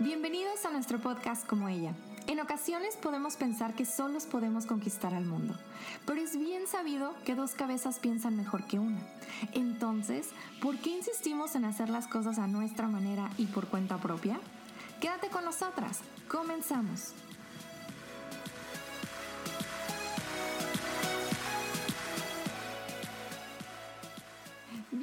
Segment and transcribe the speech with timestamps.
[0.00, 1.92] Bienvenidos a nuestro podcast como ella.
[2.28, 5.54] En ocasiones podemos pensar que solos podemos conquistar al mundo,
[6.06, 9.00] pero es bien sabido que dos cabezas piensan mejor que una.
[9.54, 10.28] Entonces,
[10.62, 14.38] ¿por qué insistimos en hacer las cosas a nuestra manera y por cuenta propia?
[15.00, 15.98] Quédate con nosotras.
[16.28, 17.14] Comenzamos.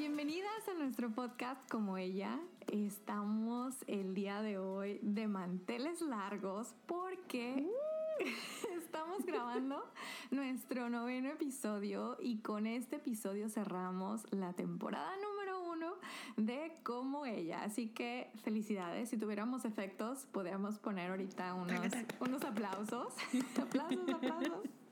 [0.07, 2.39] Bienvenidas a nuestro podcast como ella.
[2.71, 7.67] Estamos el día de hoy de manteles largos porque
[8.77, 9.83] estamos grabando
[10.29, 15.95] nuestro noveno episodio y con este episodio cerramos la temporada número uno
[16.37, 17.63] de Como ella.
[17.63, 19.09] Así que felicidades.
[19.09, 21.81] Si tuviéramos efectos, podríamos poner ahorita unos,
[22.19, 23.11] unos aplausos.
[23.59, 24.84] aplausos, aplausos.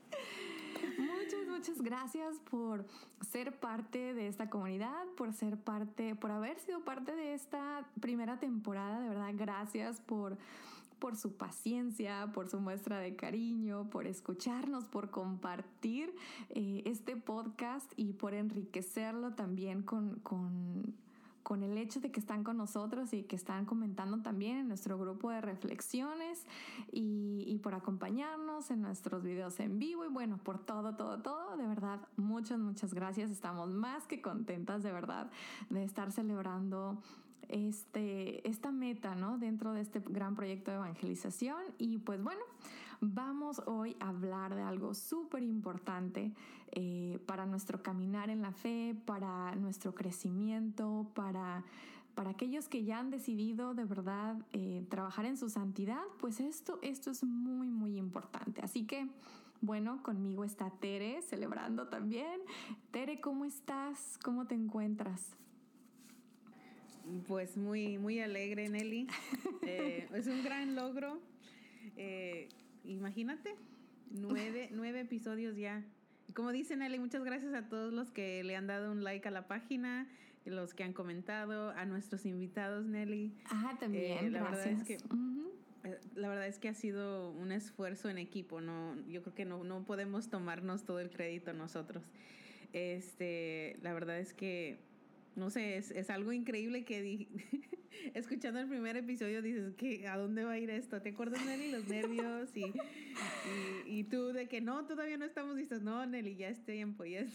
[1.54, 2.84] Muchas, gracias por
[3.30, 8.40] ser parte de esta comunidad, por ser parte, por haber sido parte de esta primera
[8.40, 8.98] temporada.
[8.98, 10.36] De verdad, gracias por
[10.98, 16.14] por su paciencia, por su muestra de cariño, por escucharnos, por compartir
[16.48, 20.94] eh, este podcast y por enriquecerlo también con, con
[21.44, 24.98] con el hecho de que están con nosotros y que están comentando también en nuestro
[24.98, 26.44] grupo de reflexiones
[26.90, 31.56] y, y, por acompañarnos en nuestros videos en vivo y bueno, por todo, todo, todo.
[31.56, 33.30] De verdad, muchas, muchas gracias.
[33.30, 35.30] Estamos más que contentas de verdad
[35.68, 36.98] de estar celebrando
[37.48, 39.38] este, esta meta, ¿no?
[39.38, 41.62] Dentro de este gran proyecto de evangelización.
[41.78, 42.40] Y pues bueno,
[43.00, 46.32] vamos hoy a hablar de algo súper importante
[46.72, 51.64] eh, para nuestro caminar en la fe, para nuestro crecimiento, para,
[52.14, 56.78] para aquellos que ya han decidido de verdad eh, trabajar en su santidad, pues esto,
[56.82, 58.60] esto es muy, muy importante.
[58.62, 59.08] Así que...
[59.60, 62.38] Bueno, conmigo está Tere celebrando también.
[62.90, 64.18] Tere, ¿cómo estás?
[64.22, 65.38] ¿Cómo te encuentras?
[67.26, 69.06] Pues muy, muy alegre, Nelly.
[69.66, 71.18] Eh, es un gran logro.
[71.96, 72.50] Eh,
[72.84, 73.54] imagínate,
[74.10, 75.84] nueve, nueve episodios ya.
[76.28, 79.26] Y como dice Nelly, muchas gracias a todos los que le han dado un like
[79.28, 80.08] a la página,
[80.44, 83.34] los que han comentado, a nuestros invitados, Nelly.
[83.46, 84.66] Ah, también, eh, la gracias.
[84.66, 89.22] Verdad es que, La verdad es que ha sido un esfuerzo en equipo, no, yo
[89.22, 92.10] creo que no, no podemos tomarnos todo el crédito nosotros.
[92.72, 94.78] Este, la verdad es que
[95.36, 97.28] no sé, es, es algo increíble que di
[98.14, 101.00] escuchando el primer episodio dices, que ¿a dónde va a ir esto?
[101.00, 102.50] ¿Te acuerdas, Nelly, los nervios?
[102.56, 102.72] Y,
[103.86, 105.82] y, tú de que no, todavía no estamos listos.
[105.82, 107.32] No, Nelly, ya es tiempo, ya es.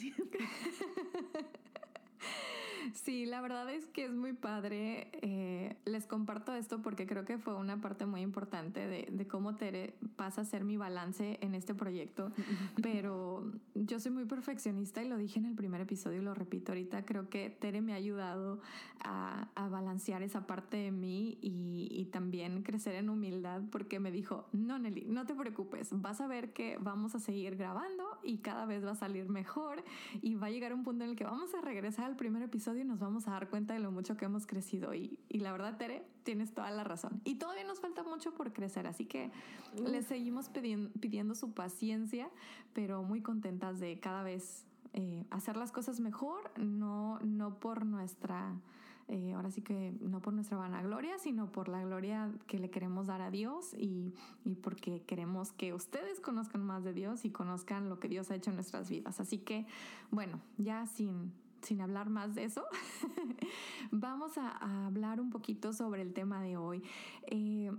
[2.94, 5.10] Sí, la verdad es que es muy padre.
[5.22, 9.56] Eh, les comparto esto porque creo que fue una parte muy importante de, de, cómo
[9.56, 12.32] Tere pasa a ser mi balance en este proyecto.
[12.82, 16.72] Pero yo soy muy perfeccionista y lo dije en el primer episodio y lo repito
[16.72, 17.06] ahorita.
[17.06, 18.60] Creo que Tere me ha ayudado
[19.04, 24.12] a, a balancear esa parte de mí y, y, también crecer en humildad porque me
[24.12, 28.40] dijo, no Nelly, no te preocupes, vas a ver que vamos a seguir grabando y
[28.40, 29.84] cada vez va a salir mejor
[30.22, 32.69] y va a llegar un punto en el que vamos a regresar al primer episodio
[32.78, 34.94] y nos vamos a dar cuenta de lo mucho que hemos crecido.
[34.94, 37.22] Y, y la verdad, Tere, tienes toda la razón.
[37.24, 39.32] Y todavía nos falta mucho por crecer, así que
[39.78, 39.84] uh.
[39.88, 42.30] les seguimos pidiendo, pidiendo su paciencia,
[42.74, 48.60] pero muy contentas de cada vez eh, hacer las cosas mejor, no, no por nuestra,
[49.08, 53.06] eh, ahora sí que no por nuestra vanagloria, sino por la gloria que le queremos
[53.06, 54.16] dar a Dios y,
[54.46, 58.36] y, porque queremos que ustedes conozcan más de Dios y conozcan lo que Dios ha
[58.36, 59.20] hecho en nuestras vidas.
[59.20, 59.68] Así que,
[60.10, 62.66] bueno, ya sin, sin hablar más de eso,
[63.92, 66.84] vamos a, hablar un poquito sobre el tema de hoy.
[67.28, 67.72] Eh,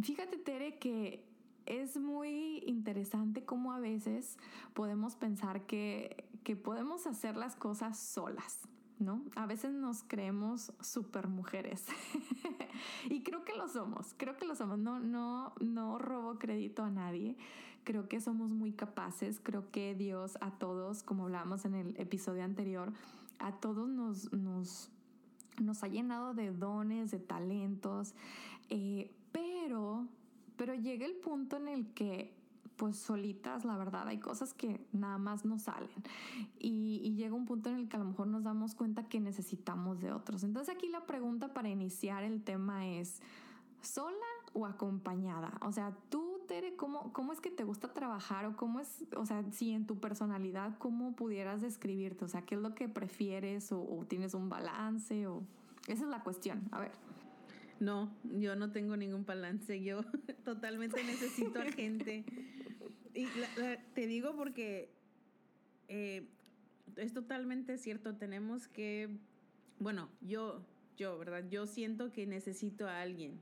[0.00, 1.24] fíjate, Tere, que
[1.66, 4.38] es muy interesante cómo a veces
[4.74, 8.60] podemos pensar que, que podemos hacer las cosas solas.
[8.98, 9.22] ¿No?
[9.36, 11.86] A veces nos creemos super mujeres.
[13.08, 14.76] y creo que lo somos, creo que lo somos.
[14.76, 17.36] No, no, no robo crédito a nadie.
[17.84, 19.40] Creo que somos muy capaces.
[19.40, 22.92] Creo que Dios a todos, como hablamos en el episodio anterior,
[23.38, 24.90] a todos nos, nos,
[25.60, 28.14] nos ha llenado de dones, de talentos.
[28.70, 30.06] Eh, pero,
[30.56, 32.34] pero llega el punto en el que
[32.76, 35.90] pues solitas, la verdad, hay cosas que nada más no salen.
[36.60, 39.18] Y, y, llega un punto en el que a lo mejor nos damos cuenta que
[39.18, 40.44] necesitamos de otros.
[40.44, 43.20] Entonces aquí la pregunta para iniciar el tema es,
[43.82, 44.16] ¿sola
[44.52, 45.58] o acompañada?
[45.62, 48.46] O sea, tú, Tere, ¿cómo, cómo es que te gusta trabajar?
[48.46, 52.24] O cómo es, o sea, si en tu personalidad, ¿cómo pudieras describirte?
[52.24, 53.70] O sea, ¿qué es lo que prefieres?
[53.70, 55.26] ¿O, o tienes un balance?
[55.26, 55.44] O...
[55.86, 56.66] Esa es la cuestión.
[56.72, 56.92] A ver.
[57.80, 59.82] No, yo no tengo ningún balance.
[59.82, 60.00] Yo
[60.44, 62.24] totalmente necesito a gente.
[63.14, 64.90] Y la, la, te digo porque
[65.88, 66.26] eh,
[66.96, 68.16] es totalmente cierto.
[68.16, 69.18] Tenemos que,
[69.78, 70.64] bueno, yo,
[70.96, 71.44] yo, ¿verdad?
[71.50, 73.38] Yo siento que necesito a alguien.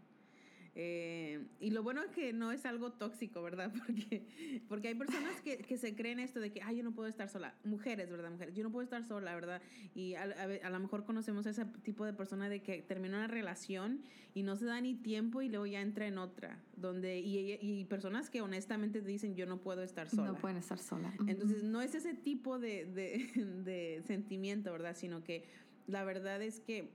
[0.79, 3.73] Eh, y lo bueno es que no es algo tóxico, ¿verdad?
[3.87, 4.27] Porque,
[4.69, 7.31] porque hay personas que, que se creen esto de que, ay, yo no puedo estar
[7.31, 7.55] sola.
[7.65, 8.31] Mujeres, ¿verdad?
[8.31, 9.63] Mujeres, yo no puedo estar sola, ¿verdad?
[9.95, 13.27] Y a, a, lo mejor conocemos a ese tipo de persona de que termina una
[13.27, 14.03] relación
[14.35, 16.63] y no se da ni tiempo y luego ya entra en otra.
[16.77, 20.33] Donde, y, y personas que honestamente dicen, yo no puedo estar sola.
[20.33, 21.15] No pueden estar sola.
[21.27, 23.31] Entonces, no es ese tipo de, de,
[23.65, 24.95] de sentimiento, ¿verdad?
[24.95, 25.45] Sino que
[25.87, 26.91] la verdad es que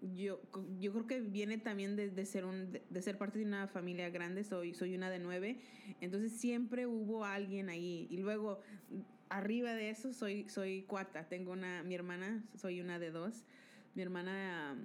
[0.00, 0.40] yo,
[0.78, 4.44] yo creo que viene también de, ser un, de, ser parte de una familia grande,
[4.44, 5.58] soy, soy una de nueve,
[6.00, 8.06] entonces siempre hubo alguien ahí.
[8.10, 8.60] Y luego,
[9.28, 13.44] arriba de eso, soy, soy cuarta, tengo una, mi hermana, soy una de dos.
[13.94, 14.76] Mi hermana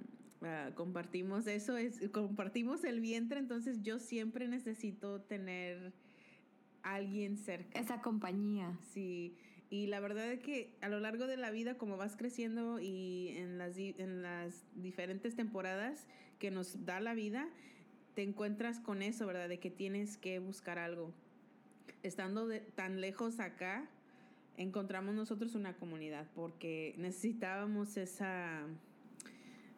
[0.42, 5.92] ah, compartimos eso, es, compartimos el vientre, entonces yo siempre necesito tener
[6.82, 7.78] alguien cerca.
[7.80, 8.78] Esa compañía.
[8.92, 9.36] Sí.
[9.68, 13.34] Y la verdad es que a lo largo de la vida, como vas creciendo y
[13.36, 16.06] en las, en las diferentes temporadas
[16.38, 17.48] que nos da la vida,
[18.14, 19.48] te encuentras con eso, ¿verdad?
[19.48, 21.12] De que tienes que buscar algo.
[22.02, 23.88] Estando de, tan lejos acá,
[24.56, 28.66] encontramos nosotros una comunidad porque necesitábamos esa...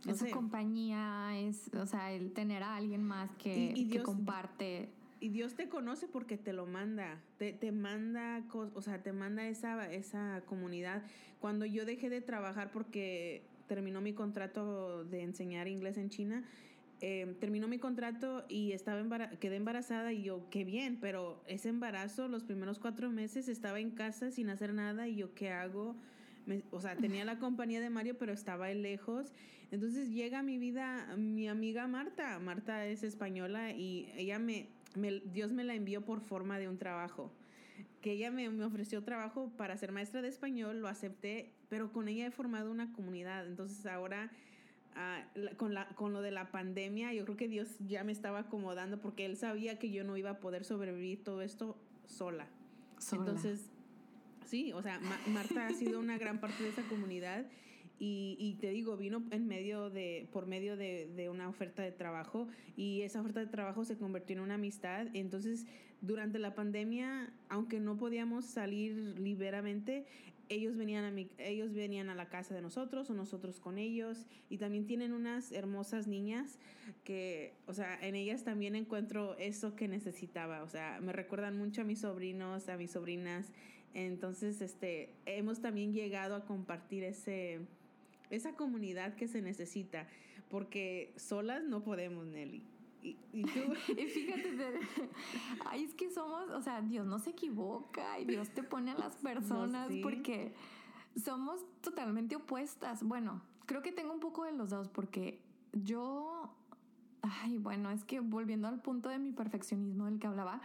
[0.06, 5.54] esa compañía es, o sea, el tener a alguien más que, que comparte y Dios
[5.54, 8.44] te conoce porque te lo manda, te, te manda,
[8.74, 11.02] o sea, te manda esa, esa comunidad.
[11.40, 16.44] Cuando yo dejé de trabajar porque terminó mi contrato de enseñar inglés en China,
[17.00, 22.26] eh, terminó mi contrato y estaba quedé embarazada y yo, qué bien, pero ese embarazo,
[22.26, 25.94] los primeros cuatro meses estaba en casa sin hacer nada y yo, ¿qué hago?
[26.70, 29.32] o sea, tenía la compañía de Mario, pero estaba lejos.
[29.70, 32.38] Entonces llega a mi vida mi amiga Marta.
[32.38, 37.32] Marta es española y ella me, Dios me la envió por forma de un trabajo.
[38.00, 42.26] Que ella me, ofreció trabajo para ser maestra de español, lo acepté, pero con ella
[42.26, 43.46] he formado una comunidad.
[43.46, 44.30] Entonces ahora,
[44.94, 45.24] ah,
[45.56, 49.00] con, la, con lo de la pandemia, yo creo que Dios ya me estaba acomodando
[49.00, 51.76] porque Él sabía que yo no iba a poder sobrevivir todo esto
[52.06, 52.46] sola.
[53.12, 53.68] Entonces,
[54.46, 57.46] sí, o sea, Marta ha sido una gran parte de esa comunidad
[57.98, 61.92] y, y, te digo, vino en medio de, por medio de, de, una oferta de
[61.92, 65.08] trabajo y esa oferta de trabajo se convirtió en una amistad.
[65.14, 65.66] Entonces,
[66.00, 70.06] durante la pandemia, aunque no podíamos salir liberamente,
[70.48, 74.26] ellos venían a mi, ellos venían a la casa de nosotros o nosotros con ellos
[74.48, 76.58] y también tienen unas hermosas niñas
[77.04, 81.82] que, o sea, en ellas también encuentro eso que necesitaba, o sea, me recuerdan mucho
[81.82, 83.52] a mis sobrinos, a mis sobrinas.
[83.94, 87.60] Entonces, este, hemos también llegado a compartir ese
[88.30, 90.06] esa comunidad que se necesita,
[90.48, 92.62] porque solas no podemos, Nelly.
[93.02, 93.60] Y, y tú.
[93.92, 94.80] y fíjate,
[95.66, 98.98] ay, es que somos, o sea, Dios no se equivoca y Dios te pone a
[98.98, 100.52] las personas porque
[101.16, 103.02] somos totalmente opuestas.
[103.02, 105.40] Bueno, creo que tengo un poco de los dos porque
[105.72, 106.52] yo,
[107.22, 110.60] ay, bueno, es que volviendo al punto de mi perfeccionismo del que hablaba,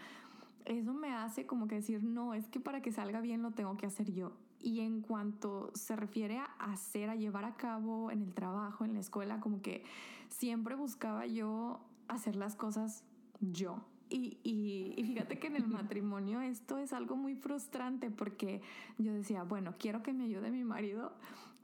[0.66, 3.78] eso me hace como que decir, no, es que para que salga bien lo tengo
[3.78, 4.34] que hacer yo.
[4.64, 8.94] Y en cuanto se refiere a hacer, a llevar a cabo en el trabajo, en
[8.94, 9.84] la escuela, como que
[10.30, 13.04] siempre buscaba yo hacer las cosas
[13.42, 13.84] yo.
[14.10, 18.62] Y, y, fíjate que en el matrimonio esto es algo muy frustrante porque
[18.98, 21.14] yo decía, bueno, quiero que me ayude mi marido,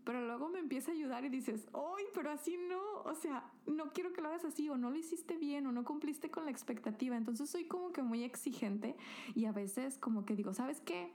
[0.03, 3.03] pero luego me empieza a ayudar y dices, ¡ay, pero así no!
[3.03, 5.83] O sea, no quiero que lo hagas así, o no lo hiciste bien, o no
[5.83, 7.15] cumpliste con la expectativa.
[7.15, 8.95] Entonces soy como que muy exigente
[9.35, 11.13] y a veces como que digo, ¿sabes qué?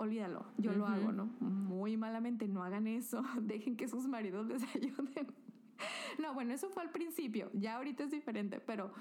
[0.00, 1.26] Olvídalo, yo lo hago, ¿no?
[1.40, 5.28] Muy malamente, no hagan eso, dejen que sus maridos les ayuden.
[6.18, 8.92] No, bueno, eso fue al principio, ya ahorita es diferente, pero,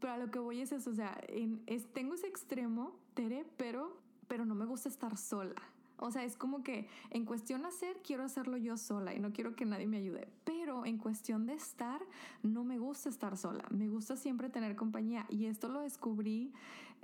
[0.00, 1.18] pero a lo que voy es eso, o sea,
[1.66, 5.54] es, tengo ese extremo, Tere, pero, pero no me gusta estar sola.
[6.02, 9.54] O sea, es como que en cuestión hacer, quiero hacerlo yo sola y no quiero
[9.54, 10.28] que nadie me ayude.
[10.44, 12.00] Pero en cuestión de estar,
[12.42, 13.64] no me gusta estar sola.
[13.70, 15.26] Me gusta siempre tener compañía.
[15.28, 16.52] Y esto lo descubrí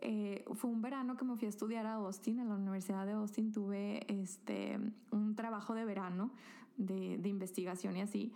[0.00, 3.12] eh, fue un verano que me fui a estudiar a Austin, en la Universidad de
[3.12, 4.78] Austin tuve este,
[5.10, 6.30] un trabajo de verano
[6.76, 8.32] de, de investigación y así,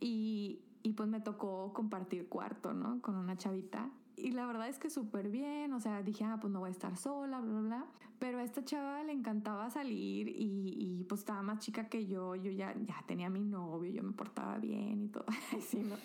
[0.00, 3.00] y, y, pues me tocó compartir cuarto, ¿no?
[3.00, 3.88] Con una chavita.
[4.16, 6.72] Y la verdad es que súper bien, o sea, dije, ah, pues no voy a
[6.72, 7.86] estar sola, bla, bla, bla.
[8.18, 12.34] Pero a esta chava le encantaba salir y, y pues estaba más chica que yo,
[12.36, 15.26] yo ya, ya tenía mi novio, yo me portaba bien y todo,
[15.58, 15.96] así, ¿no?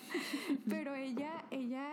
[0.68, 1.86] Pero ella, ella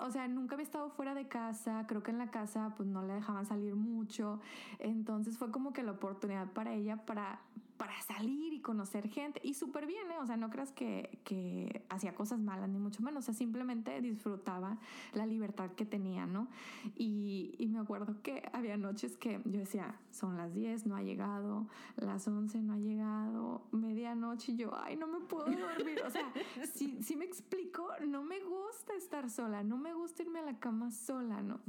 [0.00, 3.02] o sea, nunca había estado fuera de casa, creo que en la casa pues no
[3.02, 4.40] le dejaban salir mucho,
[4.78, 7.40] entonces fue como que la oportunidad para ella para
[7.80, 9.40] para salir y conocer gente.
[9.42, 10.18] Y súper bien, ¿eh?
[10.20, 13.24] O sea, no creas que, que hacía cosas malas, ni mucho menos.
[13.24, 14.76] O sea, simplemente disfrutaba
[15.14, 16.48] la libertad que tenía, ¿no?
[16.94, 21.02] Y, y me acuerdo que había noches que yo decía, son las 10, no ha
[21.02, 26.02] llegado, las 11 no ha llegado, medianoche y yo, ay, no me puedo dormir.
[26.06, 26.30] O sea,
[26.74, 30.58] si, si me explico, no me gusta estar sola, no me gusta irme a la
[30.58, 31.60] cama sola, ¿no?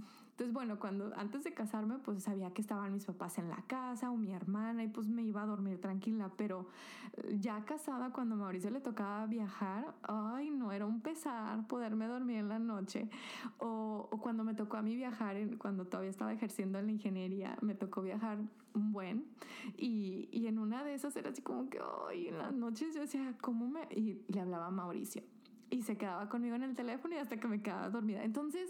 [0.42, 4.10] Entonces, bueno, cuando antes de casarme, pues sabía que estaban mis papás en la casa
[4.10, 6.66] o mi hermana y pues me iba a dormir tranquila, pero
[7.14, 12.08] eh, ya casada, cuando a Mauricio le tocaba viajar, ay, no, era un pesar poderme
[12.08, 13.08] dormir en la noche.
[13.60, 18.02] O, cuando me tocó a mí viajar, cuando todavía estaba ejerciendo la ingeniería, me tocó
[18.02, 18.40] viajar
[18.74, 19.26] un buen
[19.78, 21.80] y, y en una de esas era así como que,
[22.10, 23.82] ay, en las noches yo decía, ¿cómo me...?
[23.92, 25.22] Y le hablaba a Mauricio
[25.72, 28.24] y se quedaba conmigo en el teléfono y hasta que me quedaba dormida.
[28.24, 28.70] Entonces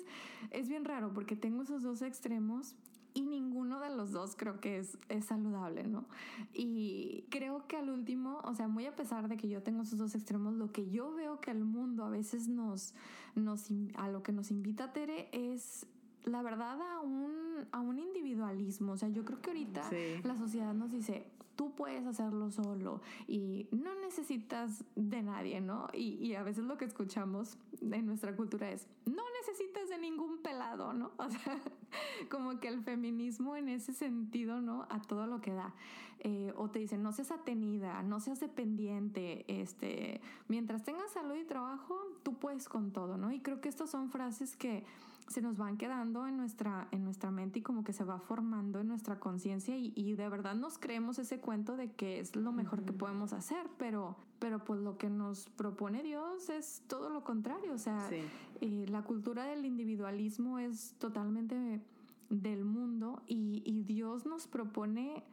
[0.52, 2.76] es bien raro porque tengo esos dos extremos
[3.14, 6.06] y ninguno de los dos creo que es, es, saludable, ¿no?
[6.54, 10.00] Y creo que al último, o sea, muy a pesar de que yo tengo esos
[10.00, 12.94] dos extremos, lo que yo veo que el mundo a veces nos,
[13.36, 15.86] nos a lo que nos invita Tere es
[16.26, 18.94] la verdad a un, a un individualismo.
[18.94, 19.90] O sea, yo creo que ahorita
[20.24, 21.26] la sociedad nos dice,
[21.56, 25.90] tú puedes hacerlo solo y no necesitas de nadie, ¿no?
[25.94, 30.40] Y, y, a veces lo que escuchamos en nuestra cultura es, no necesitas de ningún
[30.40, 31.12] pelado, ¿no?
[31.18, 31.60] O sea,
[32.30, 34.88] como que el feminismo en ese sentido, ¿no?
[34.90, 35.74] A todo lo que da.
[36.24, 41.44] Eh, o te dicen, no seas atenida, no seas dependiente, este, mientras tengas salud y
[41.44, 43.32] trabajo, tú puedes con todo, ¿no?
[43.32, 44.84] Y creo que estas son frases que
[45.32, 48.80] se nos van quedando en nuestra, en nuestra mente y como que se va formando
[48.80, 52.52] en nuestra conciencia y, y, de verdad nos creemos ese cuento de que es lo
[52.52, 57.24] mejor que podemos hacer, pero, pero pues lo que nos propone Dios es todo lo
[57.24, 61.82] contrario, o sea, eh, la cultura del individualismo es totalmente
[62.30, 65.24] del mundo y, y Dios nos propone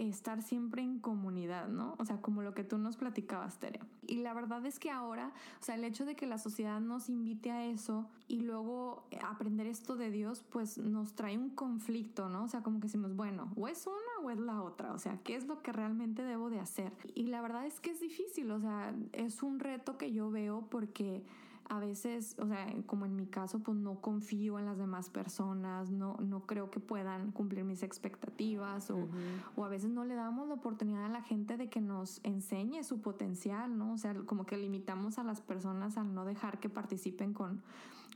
[0.00, 1.94] estar siempre en comunidad, ¿no?
[1.98, 3.80] O sea, como lo que tú nos platicabas, Tere.
[4.06, 7.08] Y la verdad es que ahora, o sea, el hecho de que la sociedad nos
[7.08, 12.44] invite a eso y luego aprender esto de Dios, pues nos trae un conflicto, ¿no?
[12.44, 15.18] O sea, como que decimos, bueno, o es una o es la otra, o sea,
[15.24, 16.92] ¿qué es lo que realmente debo de hacer?
[17.14, 20.66] Y la verdad es que es difícil, o sea, es un reto que yo veo
[20.70, 21.24] porque
[21.68, 25.90] a veces, o sea, como en mi caso, pues no confío en las demás personas,
[25.90, 29.08] no, no creo que puedan cumplir mis expectativas o,
[29.56, 32.82] o, a veces no le damos la oportunidad a la gente de que nos enseñe
[32.84, 33.92] su potencial, ¿no?
[33.92, 37.62] O sea, como que limitamos a las personas al no dejar que participen con,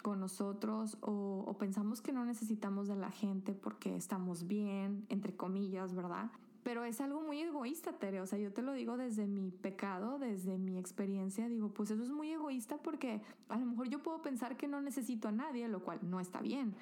[0.03, 5.37] con nosotros o, o pensamos que no necesitamos de la gente porque estamos bien, entre
[5.37, 6.31] comillas, ¿verdad?
[6.62, 8.21] Pero es algo muy egoísta, Tere.
[8.21, 11.49] O sea, yo te lo digo desde mi pecado, desde mi experiencia.
[11.49, 14.81] Digo, pues eso es muy egoísta porque a lo mejor yo puedo pensar que no
[14.81, 16.75] necesito a nadie, lo cual no está bien.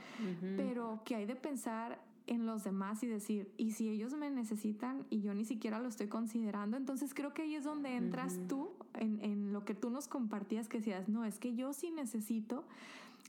[0.56, 5.04] Pero que hay de pensar en los demás y decir, y si ellos me necesitan
[5.08, 8.70] y yo ni siquiera lo estoy considerando, entonces creo que ahí es donde entras tú
[8.94, 12.64] en, en lo que tú nos compartías, que decías, no, es que yo sí necesito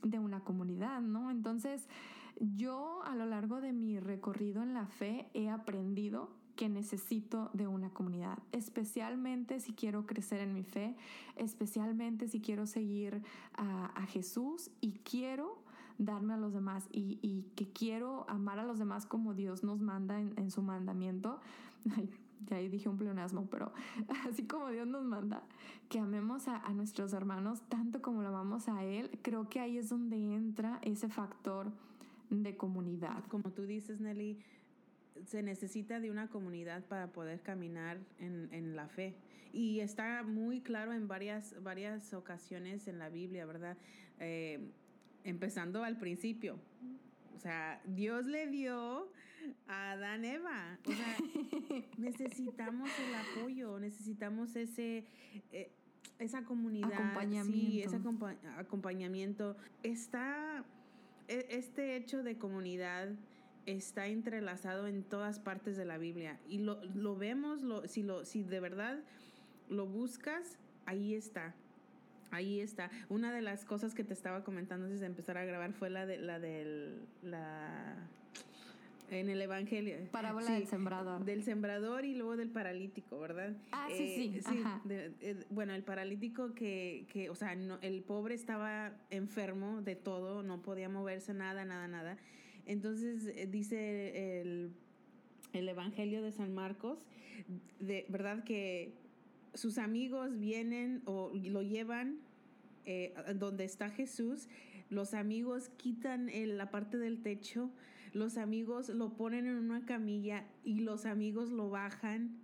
[0.02, 1.30] de una comunidad, ¿no?
[1.30, 1.88] Entonces,
[2.56, 7.66] yo a lo largo de mi recorrido en la fe he aprendido que necesito de
[7.66, 10.94] una comunidad, especialmente si quiero crecer en mi fe,
[11.36, 13.22] especialmente si quiero seguir
[13.54, 15.56] a, Jesús y quiero
[15.96, 20.20] darme a los demás y, que quiero amar a los demás como Dios nos manda
[20.20, 21.40] en, su mandamiento.
[22.46, 23.72] ya ahí dije un pleonasmo, pero
[24.28, 25.42] así como Dios nos manda,
[25.88, 29.78] que amemos a, a nuestros hermanos tanto como lo amamos a Él, creo que ahí
[29.78, 31.72] es donde entra ese factor
[32.40, 33.24] de comunidad.
[33.28, 34.38] Como tú dices, Nelly,
[35.26, 39.14] se necesita de una comunidad para poder caminar en, en, la fe.
[39.52, 43.76] Y está muy claro en varias, varias ocasiones en la Biblia, ¿verdad?
[44.18, 44.60] Eh,
[45.24, 46.58] empezando al principio.
[47.36, 49.10] O sea, Dios le dio
[49.66, 50.78] a Adán Eva.
[50.86, 51.16] O sea,
[51.98, 55.04] necesitamos el apoyo, necesitamos ese...
[55.52, 55.70] Eh,
[56.18, 57.52] esa comunidad, acompañamiento.
[57.52, 57.98] sí, ese
[58.56, 59.56] acompañamiento.
[59.82, 60.64] Está
[61.26, 63.08] e, este hecho de comunidad
[63.66, 68.24] está entrelazado en todas partes de la Biblia y lo, lo vemos, lo, si, lo,
[68.24, 68.98] si de verdad
[69.68, 71.54] lo buscas, ahí está.
[72.30, 72.90] Ahí está.
[73.10, 76.06] Una de las cosas que te estaba comentando antes de empezar a grabar fue la
[76.06, 78.08] de la del la
[79.10, 79.96] en el evangelio.
[80.10, 81.24] Parábola del sembrador.
[81.24, 83.52] Del sembrador y luego del paralítico, ¿verdad?
[83.70, 84.32] Ah, sí, sí.
[84.34, 84.62] Eh, sí
[85.20, 90.42] eh, bueno, el paralítico que, que o sea, no, el pobre estaba enfermo de todo,
[90.42, 92.16] no podía moverse nada, nada, nada.
[92.66, 94.72] Entonces eh, dice el,
[95.52, 97.06] el Evangelio de San Marcos,
[97.80, 98.94] de verdad que
[99.54, 102.20] sus amigos vienen o lo llevan
[102.84, 104.48] eh, donde está Jesús,
[104.90, 107.70] los amigos quitan la parte del techo,
[108.12, 112.36] los amigos lo ponen en una camilla y los amigos lo bajan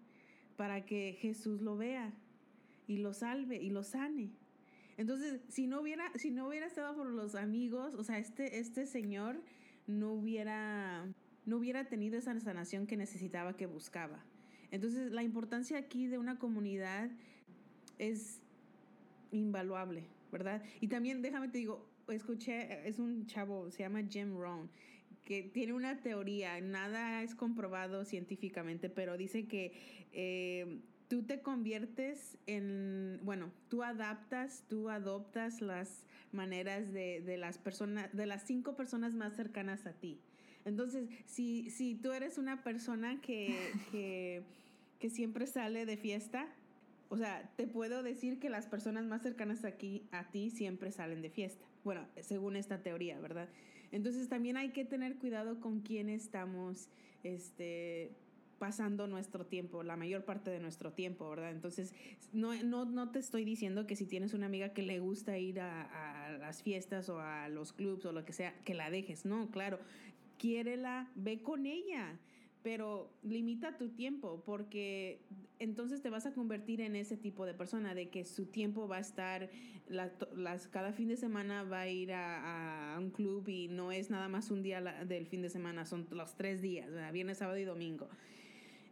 [0.57, 2.13] para que Jesús lo vea
[2.87, 4.31] y lo salve y lo sane.
[4.97, 8.87] Entonces, si no hubiera, si no hubiera estado por los amigos, o sea, este, este
[8.87, 9.41] señor
[9.89, 11.05] no hubiera,
[11.47, 14.25] no hubiera tenido esa sanación que necesitaba, que buscaba.
[14.71, 17.11] Entonces, la importancia aquí de una comunidad
[17.99, 18.41] es
[19.33, 20.63] invaluable, ¿verdad?
[20.81, 24.71] Y también, déjame te digo, escuché, es un chavo, se llama Jim Rohn,
[25.25, 29.73] que tiene una teoría, nada es comprobado científicamente, pero dice que
[30.13, 37.59] eh, tú te conviertes en, bueno, tú adaptas, tú adoptas las maneras de, de las
[37.59, 40.21] personas, de las cinco personas más cercanas a ti.
[40.65, 43.57] Entonces, si, si tú eres una persona que,
[43.91, 44.43] que,
[44.99, 46.49] que siempre sale de fiesta,
[47.09, 51.23] o sea, te puedo decir que las personas más cercanas aquí a ti siempre salen
[51.23, 51.65] de fiesta.
[51.85, 53.49] Bueno, según esta teoría, ¿verdad?
[53.93, 56.89] Entonces también hay que tener cuidado con quién estamos
[57.23, 58.11] este,
[58.59, 61.51] pasando nuestro tiempo, la mayor parte de nuestro tiempo, ¿verdad?
[61.51, 61.95] Entonces,
[62.33, 65.61] no, no, no te estoy diciendo que si tienes una amiga que le gusta ir
[65.61, 69.25] a, a las fiestas o a los clubs o lo que sea, que la dejes.
[69.25, 69.79] No, claro,
[70.39, 72.19] quiérela, ve con ella
[72.63, 75.21] pero limita tu tiempo porque
[75.59, 78.97] entonces te vas a convertir en ese tipo de persona de que su tiempo va
[78.97, 79.49] a estar
[79.89, 84.29] las, cada fin de semana va a ir a, un club y no es nada
[84.29, 88.09] más un día del fin de semana son los tres días viernes sábado y domingo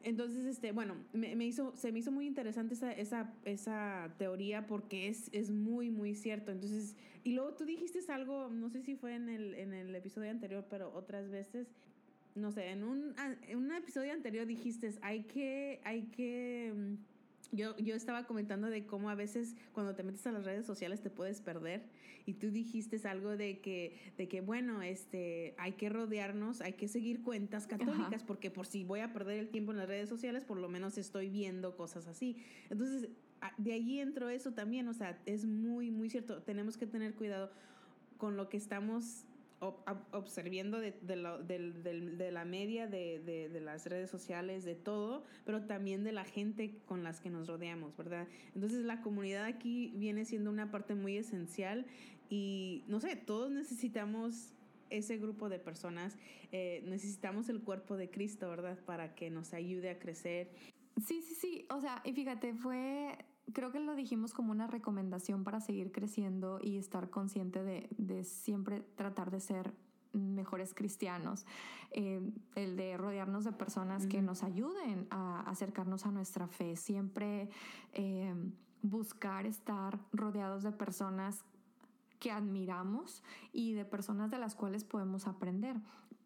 [0.03, 5.09] entonces, este, bueno, me, hizo, se me hizo muy interesante esa, esa, esa teoría porque
[5.09, 6.53] es, es muy, muy cierto.
[6.53, 10.31] Entonces, y luego tú dijiste algo, no sé si fue en el, en el episodio
[10.31, 11.67] anterior, pero otras veces,
[12.37, 13.15] no sé, en un,
[13.49, 16.95] en un episodio anterior dijiste, hay que, hay que mm,
[17.53, 21.01] yo, yo estaba comentando de cómo a veces cuando te metes a las redes sociales
[21.01, 21.85] te puedes perder
[22.27, 26.89] y tú dijiste algo de que, de que bueno, este, hay que rodearnos, hay que
[26.89, 30.45] seguir cuentas católicas porque por si voy a perder el tiempo en las redes sociales,
[30.45, 32.37] por lo menos estoy viendo cosas así.
[32.69, 33.09] Entonces,
[33.59, 37.51] de allí entró eso también, o sea, es muy, muy cierto, tenemos que tener cuidado
[38.17, 39.25] con lo que estamos
[39.61, 46.25] observando de, de, la media, de, las redes sociales, de todo, pero también de la
[46.25, 48.29] gente con las que nos rodeamos, ¿verdad?
[48.55, 51.87] Entonces la comunidad aquí viene siendo una parte muy esencial
[52.29, 54.53] y, no sé, todos necesitamos
[54.91, 56.17] ese grupo de personas,
[56.53, 58.79] eh, necesitamos el cuerpo de Cristo, ¿verdad?
[58.85, 60.51] Para que nos ayude a crecer.
[61.05, 63.19] Sí, sí, sí, o sea, y fíjate, fue
[63.53, 68.81] creo que lo dijimos como una recomendación para seguir creciendo y estar consciente de, siempre
[68.97, 69.73] tratar de ser
[70.13, 71.45] mejores cristianos,
[71.91, 72.23] eh,
[72.55, 77.51] el de rodearnos de personas que nos ayuden a acercarnos a nuestra fe, siempre
[77.93, 78.35] eh,
[78.83, 81.45] buscar estar rodeados de personas
[82.19, 85.77] que admiramos y de personas de las cuales podemos aprender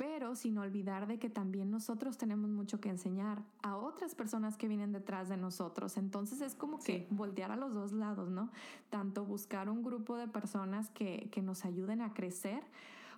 [0.00, 4.66] pero sin olvidar de que también nosotros tenemos mucho que enseñar a otras personas que
[4.66, 5.98] vienen detrás de nosotros.
[5.98, 8.48] Entonces es como que voltear a los dos lados, ¿no?
[8.88, 12.62] Tanto buscar un grupo de personas que, que nos ayuden a crecer,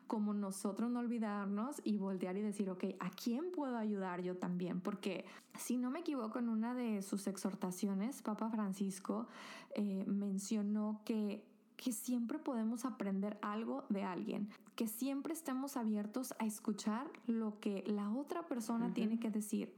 [0.08, 4.80] como nosotros no olvidarnos y voltear y decir, ok, ¿a quién puedo ayudar yo también?
[4.80, 5.24] Porque
[5.56, 9.28] si no me equivoco, en una de sus exhortaciones, Papa Francisco
[9.76, 11.44] eh, mencionó que
[11.76, 17.84] que siempre podemos aprender algo de alguien, que siempre estemos abiertos a escuchar lo que
[17.86, 19.74] la otra persona tiene que decir,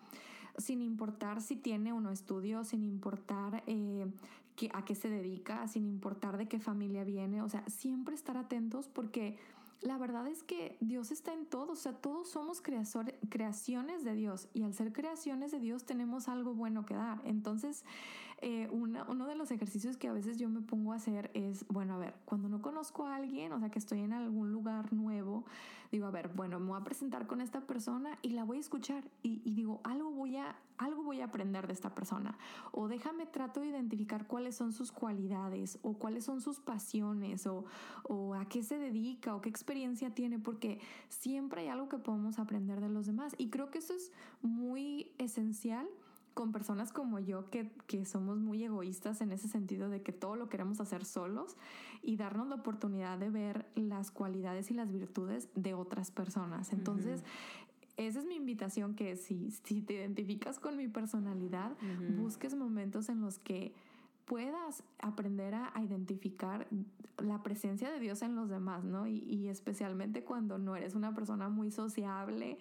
[0.58, 4.06] sin importar si tiene o no estudio, sin importar eh,
[4.72, 8.88] a qué se dedica, sin importar de qué familia viene, o sea, siempre estar atentos
[8.88, 9.38] porque
[9.84, 14.48] la verdad es que Dios está en todo, o sea, todos somos creaciones de Dios
[14.54, 17.20] y al ser creaciones de Dios tenemos algo bueno que dar.
[17.24, 17.84] Entonces,
[18.38, 21.94] eh, uno de los ejercicios que a veces yo me pongo a hacer es, bueno,
[21.94, 25.44] a ver, cuando no conozco a alguien, o sea, que estoy en algún lugar nuevo,
[25.90, 28.60] digo, a ver, bueno, me voy a presentar con esta persona y la voy a
[28.60, 32.36] escuchar y, digo, algo voy, a, algo voy a aprender de esta persona.
[32.72, 37.64] O déjame trato de identificar cuáles son sus cualidades o cuáles son sus pasiones o,
[38.04, 42.38] o a qué se dedica o qué experiencia tiene, porque siempre hay algo que podemos
[42.38, 43.34] aprender de los demás.
[43.38, 45.86] Y creo que eso es muy esencial
[46.34, 50.36] con personas como yo que, que, somos muy egoístas en ese sentido de que todo
[50.36, 51.56] lo queremos hacer solos
[52.02, 56.72] y darnos la oportunidad de ver las cualidades y las virtudes de otras personas.
[56.72, 57.22] Entonces,
[57.96, 61.72] esa es mi invitación que si, si te identificas con mi personalidad,
[62.18, 63.72] busques momentos en los que
[64.24, 66.66] puedas aprender a, identificar
[67.18, 69.06] la presencia de Dios en los demás, ¿no?
[69.06, 72.58] Y, y especialmente cuando no eres una persona muy sociable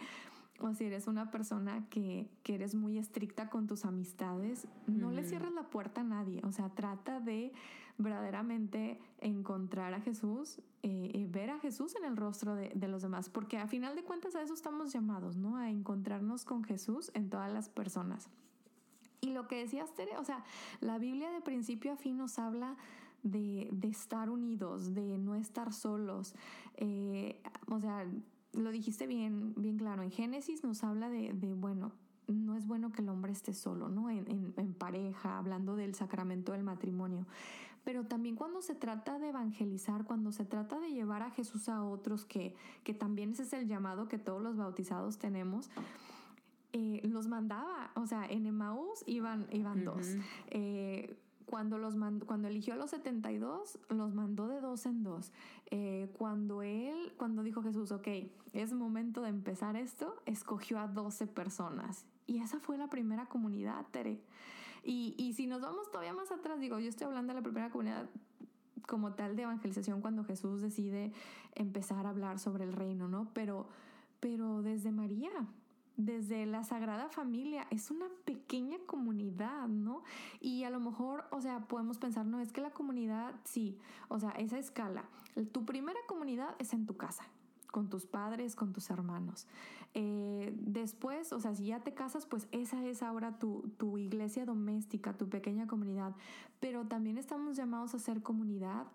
[0.63, 5.51] o si eres una persona que, eres muy estricta con tus amistades, no le cierres
[5.53, 6.41] la puerta a nadie.
[6.45, 7.51] O sea, trata de
[7.97, 13.01] verdaderamente encontrar a Jesús, eh, eh, ver a Jesús en el rostro de, de, los
[13.01, 15.57] demás, porque a final de cuentas a eso estamos llamados, ¿no?
[15.57, 18.29] A encontrarnos con Jesús en todas las personas.
[19.19, 20.43] Y lo que decías, Tere, o sea,
[20.79, 22.77] la Biblia de principio a fin nos habla
[23.23, 26.35] de, estar unidos, de no estar solos.
[26.77, 28.05] Eh, o sea,
[28.53, 30.03] lo dijiste bien, bien claro.
[30.03, 31.91] En Génesis nos habla de, bueno,
[32.27, 34.09] no es bueno que el hombre esté solo, ¿no?
[34.09, 37.25] En, en, pareja, hablando del sacramento del matrimonio.
[37.83, 41.83] Pero también cuando se trata de evangelizar, cuando se trata de llevar a Jesús a
[41.83, 45.69] otros, que, que también ese es el llamado que todos los bautizados tenemos,
[46.71, 50.15] eh, los mandaba, o sea, en Emmaús iban, iban dos.
[50.47, 55.31] Eh, cuando, los cuando eligió a los 72, los mandó de dos en dos.
[55.71, 58.07] Eh, cuando él, cuando dijo Jesús, ok,
[58.53, 62.05] es momento de empezar esto, escogió a 12 personas.
[62.27, 64.21] Y esa fue la primera comunidad, Tere.
[64.83, 67.69] Y, y si nos vamos todavía más atrás, digo, yo estoy hablando de la primera
[67.69, 68.09] comunidad
[68.87, 71.13] como tal de evangelización cuando Jesús decide
[71.55, 73.29] empezar a hablar sobre el reino, ¿no?
[73.33, 73.67] Pero,
[74.19, 75.31] pero desde María,
[75.97, 80.03] desde la Sagrada Familia, es una pequeña comunidad, ¿no?
[80.39, 83.77] Y a lo mejor, o sea, podemos pensar, no, es que la comunidad, sí,
[84.07, 85.05] o sea, esa escala.
[85.51, 87.23] Tu primera comunidad es en tu casa,
[87.71, 89.47] con tus padres, con tus hermanos.
[89.93, 94.45] Eh, después, o sea, si ya te casas, pues esa es ahora tu, tu iglesia
[94.45, 96.15] doméstica, tu pequeña comunidad.
[96.59, 98.87] Pero también estamos llamados a ser comunidad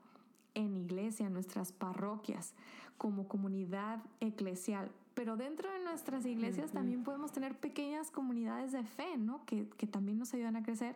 [0.54, 2.54] en iglesia, en nuestras parroquias,
[2.96, 9.16] como comunidad eclesial pero dentro de nuestras iglesias también podemos tener pequeñas comunidades de fe,
[9.18, 9.44] ¿no?
[9.46, 10.94] Que, que también nos ayudan a crecer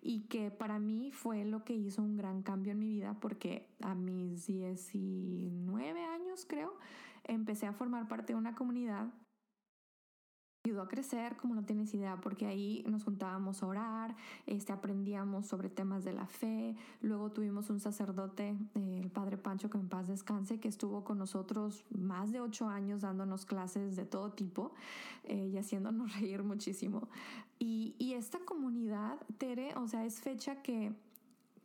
[0.00, 3.66] y que para mí fue lo que hizo un gran cambio en mi vida porque
[3.82, 6.72] a mis 19 años creo
[7.24, 9.08] empecé a formar parte de una comunidad
[10.64, 14.16] ayudó a crecer, como no tienes idea, porque ahí nos juntábamos a orar,
[14.46, 19.70] este, aprendíamos sobre temas de la fe, luego tuvimos un sacerdote, eh, el padre Pancho,
[19.70, 24.04] que en paz descanse, que estuvo con nosotros más de ocho años dándonos clases de
[24.04, 24.72] todo tipo
[25.24, 27.08] eh, y haciéndonos reír muchísimo.
[27.58, 30.92] Y, y esta comunidad, Tere, o sea, es fecha que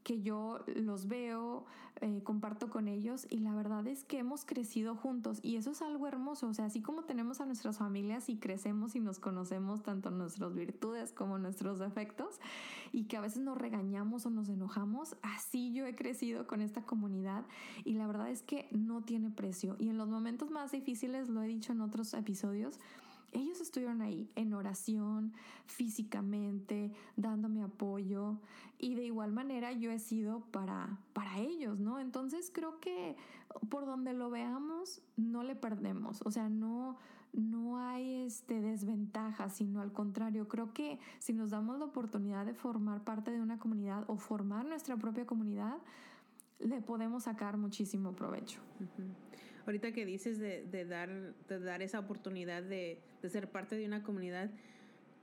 [0.04, 1.66] que yo los veo,
[2.02, 5.82] eh, comparto con ellos y la verdad es que hemos crecido juntos y eso es
[5.82, 9.84] algo hermoso, o sea, así como tenemos a nuestras familias y crecemos y nos conocemos
[9.84, 12.40] tanto nuestras virtudes como nuestros defectos
[12.92, 16.82] y que a veces nos regañamos o nos enojamos, así yo he crecido con esta
[16.82, 17.46] comunidad
[17.86, 21.42] y la verdad es que no tiene precio y en los momentos más difíciles, lo
[21.42, 22.80] he dicho en otros episodios,
[23.34, 25.34] ellos estuvieron ahí en oración,
[25.66, 28.38] físicamente, dándome apoyo
[28.80, 32.00] y de igual manera yo he sido para, para ellos, ¿no?
[32.00, 33.16] Entonces creo que
[33.70, 36.98] por donde lo veamos no le perdemos, o sea, no,
[37.34, 42.54] no hay este desventaja, sino al contrario, creo que si nos damos la oportunidad de
[42.54, 45.78] formar parte de una comunidad o formar nuestra propia comunidad,
[46.60, 48.60] le podemos sacar muchísimo provecho.
[49.66, 51.10] Ahorita que dices de, de, dar,
[51.48, 54.50] de dar esa oportunidad de, de, ser parte de una comunidad,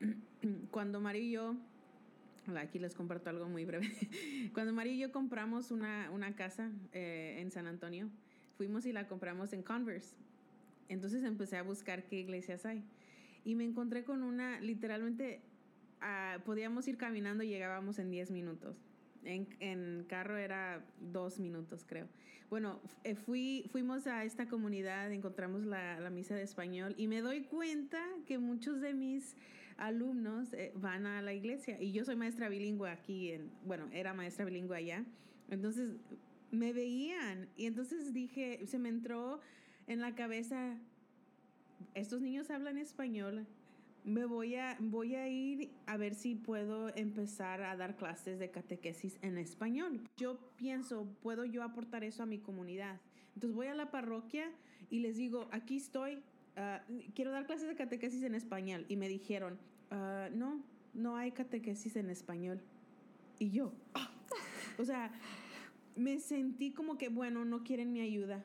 [0.71, 1.57] cuando Mario y yo,
[2.57, 3.91] aquí les comparto algo muy breve,
[4.55, 8.09] cuando Mario y yo compramos una, una casa eh, en San Antonio,
[8.57, 10.15] fuimos y la compramos en Converse.
[10.89, 12.83] Entonces empecé a buscar qué iglesias hay.
[13.45, 15.41] Y me encontré con una, literalmente,
[16.01, 18.77] ah, podíamos ir caminando y llegábamos en 10 minutos.
[19.25, 22.09] En, en, carro era dos minutos, creo.
[22.49, 27.21] Bueno, eh, fui, fuimos a esta comunidad, encontramos la, la, misa de español y me
[27.21, 29.37] doy cuenta que muchos de mis
[29.77, 34.15] alumnos eh, van a la iglesia y yo soy maestra bilingüe aquí, en, bueno, era
[34.15, 35.05] maestra bilingüe allá.
[35.49, 35.91] Entonces
[36.51, 39.41] me veían y entonces dije, se me entró
[39.87, 40.79] en la cabeza,
[41.95, 43.47] estos niños hablan español,
[44.05, 48.51] me voy a, voy a ir a ver si puedo empezar a dar clases de
[48.51, 50.01] catequesis en español.
[50.17, 53.01] Yo pienso, ¿puedo yo aportar eso a mi comunidad?
[53.35, 54.51] Entonces voy a la parroquia
[54.91, 56.19] y les digo, aquí estoy,
[56.57, 56.83] ah,
[57.15, 58.87] quiero dar clases de catequesis en español.
[58.89, 59.59] Y me dijeron,
[59.91, 60.63] ah, no,
[60.95, 62.61] no hay catequesis en español.
[63.39, 64.11] Y yo, ah".
[64.79, 65.13] o sea,
[65.97, 68.45] me sentí como que, bueno, no quieren mi ayuda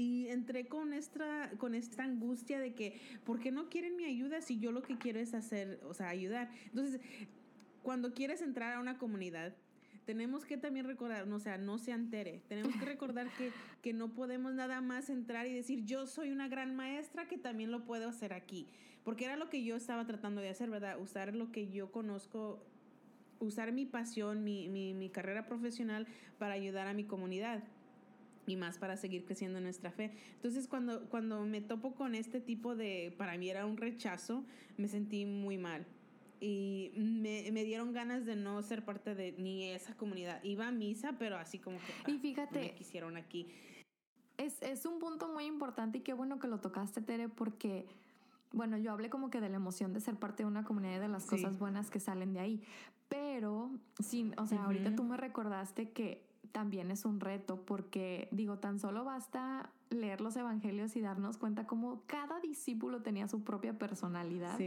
[0.00, 4.40] y entré con esta, con esta angustia de que, ¿por qué no quieren mi ayuda
[4.40, 6.50] si yo lo que quiero es hacer, o sea, ayudar?
[6.64, 7.02] Entonces,
[7.82, 9.54] cuando quieres entrar a una comunidad,
[10.06, 14.14] tenemos que también recordar, o sea, no se entere, tenemos que recordar que, que no
[14.14, 18.08] podemos nada más entrar y decir, yo soy una gran maestra que también lo puedo
[18.08, 18.66] hacer aquí,
[19.04, 20.98] porque era lo que yo estaba tratando de hacer, ¿verdad?
[20.98, 22.64] Usar lo que yo conozco
[23.38, 26.06] usar mi pasión, mi, mi, mi carrera profesional
[26.38, 27.62] para ayudar a mi comunidad
[28.50, 30.12] y más para seguir creciendo en nuestra fe.
[30.34, 34.44] Entonces, cuando, cuando me topo con este tipo de, para mí era un rechazo,
[34.76, 35.86] me sentí muy mal.
[36.40, 40.42] Y me, me dieron ganas de no ser parte de ni esa comunidad.
[40.42, 43.46] Iba a misa, pero así como que y ah, fíjate, me quisieron aquí.
[44.38, 47.86] Es, es un punto muy importante y qué bueno que lo tocaste, Tere, porque
[48.52, 51.00] bueno, yo hablé como que de la emoción de ser parte de una comunidad y
[51.00, 52.62] de las cosas buenas que salen de ahí,
[53.08, 58.58] pero sin, o sea, ahorita tú me recordaste que también es un reto porque digo,
[58.58, 63.76] tan solo basta leer los evangelios y darnos cuenta cómo cada discípulo tenía su propia
[63.78, 64.58] personalidad.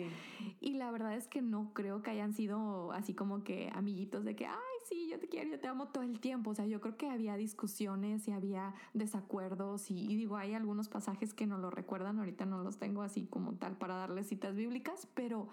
[0.59, 4.35] Y la verdad es que no creo que hayan sido así como que amiguitos de
[4.35, 6.51] que, ay, sí, yo te quiero, yo te amo todo el tiempo.
[6.51, 10.89] O sea, yo creo que había discusiones y había desacuerdos y, y digo, hay algunos
[10.89, 14.55] pasajes que no lo recuerdan, ahorita no los tengo así como tal para darles citas
[14.55, 15.47] bíblicas, pero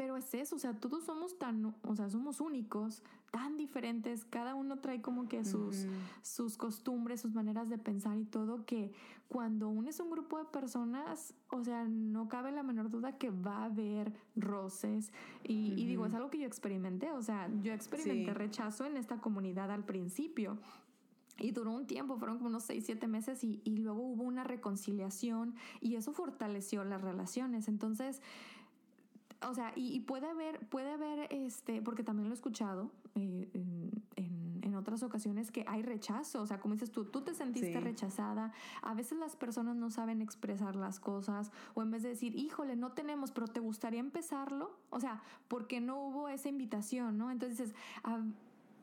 [0.00, 4.54] pero es eso, o sea, todos somos tan, o sea, somos únicos, tan diferentes, cada
[4.54, 5.84] uno trae como que sus,
[6.22, 8.94] sus costumbres, sus maneras de pensar y todo, que
[9.28, 13.58] cuando unes un grupo de personas, o sea, no cabe la menor duda que va
[13.58, 15.12] a haber roces.
[15.44, 19.70] Y, digo, es algo que yo experimenté, o sea, yo experimenté rechazo en esta comunidad
[19.70, 20.56] al principio.
[21.38, 24.44] Y duró un tiempo, fueron como unos seis, siete meses y, y luego hubo una
[24.44, 27.66] reconciliación y eso fortaleció las relaciones.
[27.68, 28.20] Entonces,
[29.48, 33.90] o sea, y, puede haber, puede haber, este, porque también lo he escuchado eh, en,
[34.76, 38.50] otras ocasiones que hay rechazo, o sea, como dices tú, tú te sentiste rechazada,
[38.80, 42.76] a veces las personas no saben expresar las cosas, o en vez de decir, híjole,
[42.76, 47.30] no tenemos, pero te gustaría empezarlo, o sea, porque no hubo esa invitación, ¿no?
[47.30, 47.74] Entonces,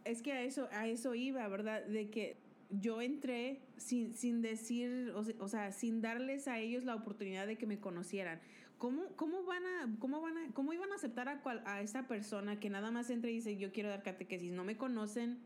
[0.03, 1.83] es que a eso, a eso iba, ¿verdad?
[1.85, 2.37] De que
[2.69, 7.65] yo entré sin, sin decir, o sea, sin darles a ellos la oportunidad de que
[7.65, 8.39] me conocieran.
[8.77, 12.07] ¿Cómo, cómo, van a, cómo, van a, ¿Cómo iban a aceptar a, cual, a esa
[12.07, 14.51] persona que nada más entra y dice, yo quiero dar catequesis?
[14.51, 15.39] No me conocen.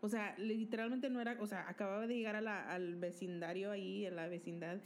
[0.00, 4.06] O sea, literalmente no era, o sea, acababa de llegar a la, al vecindario ahí,
[4.06, 4.80] a la vecindad.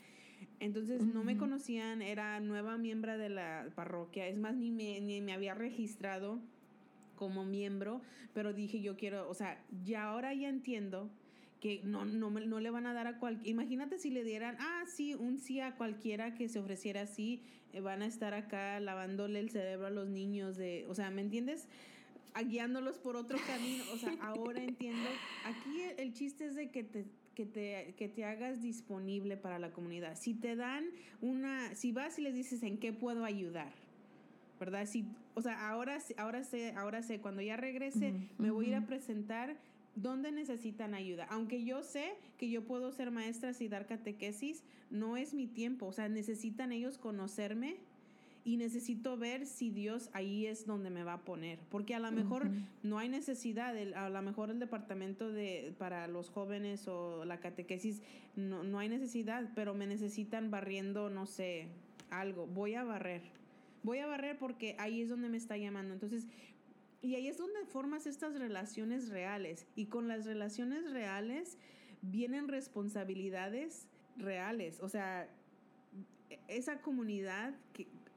[0.59, 4.26] Entonces no me conocían, era nueva miembro de la parroquia.
[4.26, 6.40] Es más, ni me, ni me había registrado
[7.16, 8.00] como miembro,
[8.33, 11.11] pero dije, yo quiero, o sea, ya ahora ya entiendo
[11.62, 13.46] que no, no, no le van a dar a cualquier...
[13.46, 17.40] Imagínate si le dieran, ah, sí, un sí a cualquiera que se ofreciera así,
[17.72, 21.22] eh, van a estar acá lavándole el cerebro a los niños, de, o sea, ¿me
[21.22, 21.68] entiendes?
[22.48, 25.09] guiándolos por otro camino, o sea, ahora entiendo.
[25.44, 27.05] Aquí el, chiste es de que te,
[27.37, 30.16] que te, que te hagas disponible para la comunidad.
[30.16, 30.87] Si te dan
[31.20, 33.72] una, si vas y les dices en qué puedo ayudar,
[34.59, 34.87] ¿verdad?
[34.87, 38.75] Si, o sea, ahora, ahora sé, ahora sé, cuando ya regrese, me voy a ir
[38.75, 39.57] a presentar
[39.94, 41.26] ¿Dónde necesitan ayuda?
[41.31, 45.87] Aunque yo sé que yo puedo ser maestra y dar catequesis, no es mi tiempo.
[45.87, 47.76] O sea, necesitan ellos conocerme
[48.44, 51.59] y necesito ver si Dios ahí es donde me va a poner.
[51.70, 52.50] Porque a lo mejor
[52.83, 58.02] no hay necesidad, a lo mejor el departamento de, para los jóvenes o la catequesis
[58.35, 61.68] no, no hay necesidad, pero me necesitan barriendo, no sé,
[62.11, 62.46] algo.
[62.46, 63.22] Voy a barrer.
[63.85, 65.94] Voy a barrer porque ahí es donde me está llamando.
[65.94, 66.26] Entonces,
[67.03, 69.67] y ahí es donde formas estas relaciones reales.
[69.75, 71.59] Y con las relaciones reales
[72.01, 74.81] vienen responsabilidades reales.
[74.81, 75.29] O sea,
[76.47, 77.55] esa comunidad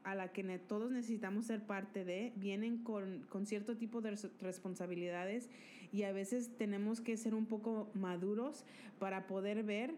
[0.04, 5.50] a la que todos necesitamos ser parte de, vienen con, con, cierto tipo de responsabilidades
[5.92, 8.64] y a veces tenemos que ser un poco maduros
[9.00, 9.94] para poder ver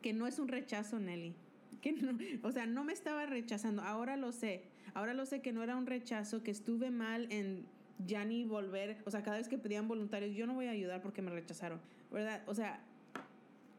[0.00, 1.34] que no es un rechazo, Nelly.
[1.82, 4.62] Que no, o sea, no me estaba rechazando, ahora lo sé.
[4.94, 7.66] Ahora lo sé que no era un rechazo, que estuve mal en
[8.06, 11.02] ya ni volver, o sea, cada vez que pedían voluntarios, yo no voy a ayudar
[11.02, 11.80] porque me rechazaron,
[12.10, 12.42] ¿verdad?
[12.46, 12.80] O sea,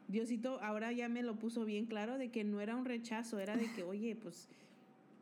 [0.08, 3.56] Diosito ahora ya me lo puso bien claro de que no era un rechazo, era
[3.56, 4.48] de que, oye, pues,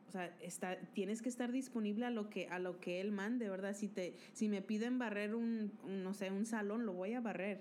[0.07, 3.49] o sea, está, tienes que estar disponible a lo que, a lo que Él mande,
[3.49, 3.75] ¿verdad?
[3.75, 7.59] Si, te, si me piden barrer un, no sé, un salón, lo voy a barrer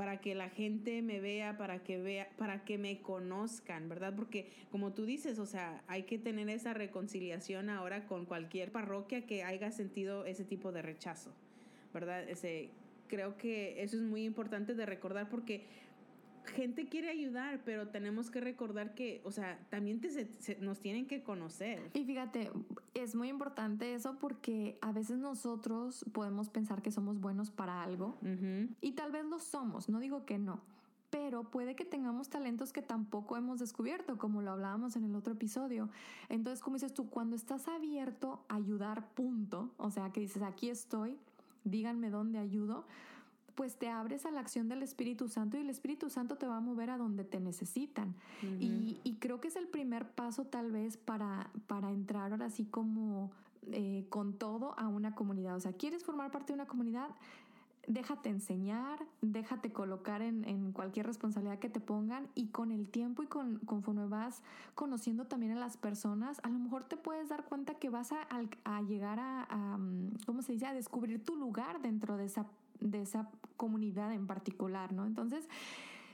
[0.00, 4.14] para que la gente me vea, para que vea, para que me conozcan, ¿verdad?
[4.16, 9.26] Porque como tú dices, o sea, hay que tener esa reconciliación ahora con cualquier parroquia
[9.26, 11.34] que haya sentido ese tipo de rechazo,
[11.92, 12.26] ¿verdad?
[12.26, 12.70] Ese
[13.08, 15.66] creo que eso es muy importante de recordar porque
[16.44, 20.00] gente quiere ayudar, pero tenemos que recordar que, o sea, también
[20.60, 21.90] nos tienen que conocer.
[21.94, 22.50] Y fíjate,
[22.94, 28.18] es muy importante eso porque a veces nosotros podemos pensar que somos buenos para algo
[28.80, 30.60] y tal vez lo somos, no digo que no.
[31.10, 35.32] Pero puede que tengamos talentos que tampoco hemos descubierto, como lo hablábamos en el otro
[35.32, 35.90] episodio.
[36.28, 40.70] Entonces, como dices tú, cuando estás abierto a ayudar, punto, o sea, que dices, aquí
[40.70, 41.18] estoy,
[41.64, 42.84] díganme dónde ayudo,
[43.60, 46.56] pues te abres a la acción del Espíritu Santo y el Espíritu Santo te va
[46.56, 48.14] a mover a donde te necesitan.
[48.58, 53.30] y, creo que es el primer paso tal vez para, para entrar ahora así como
[53.70, 55.56] eh, con todo a una comunidad.
[55.56, 57.10] O sea, ¿quieres formar parte de una comunidad?
[57.86, 63.26] déjate enseñar, déjate colocar en, cualquier responsabilidad que te pongan y con el tiempo y
[63.26, 64.42] con, conforme vas
[64.74, 68.80] conociendo también a las personas, a lo mejor te puedes dar cuenta que vas a,
[68.82, 69.78] llegar a, a,
[70.24, 72.46] ¿cómo se dice?, a descubrir tu lugar dentro de esa
[72.80, 75.06] de esa comunidad en particular, ¿no?
[75.06, 75.48] Entonces,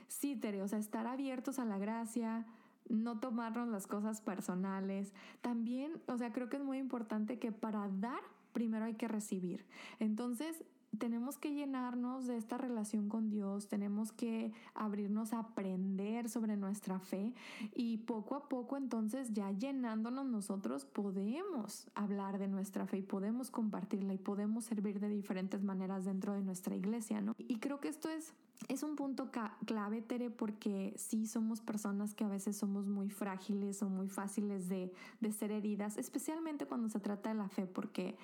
[0.07, 2.45] sí, Tere, o sea, estar abiertos a la gracia,
[2.89, 5.13] no tomarnos las cosas personales.
[5.41, 8.19] También, o sea, creo que es muy importante que para dar,
[8.53, 9.65] primero hay que recibir.
[9.99, 10.63] Entonces,
[10.97, 16.99] tenemos que llenarnos de esta relación con Dios, tenemos que abrirnos a aprender sobre nuestra
[16.99, 17.33] fe
[17.73, 23.51] y poco a poco entonces ya llenándonos nosotros podemos hablar de nuestra fe y podemos
[23.51, 27.35] compartirla y podemos servir de diferentes maneras dentro de nuestra iglesia, ¿no?
[27.37, 28.33] Y creo que esto es
[28.67, 29.29] es un punto
[29.65, 34.67] clave, Tere, porque sí somos personas que a veces somos muy frágiles o muy fáciles
[34.67, 38.17] de, de ser heridas, especialmente cuando se trata de la fe, porque